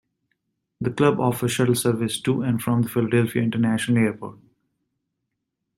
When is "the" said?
0.79-0.89, 2.81-2.89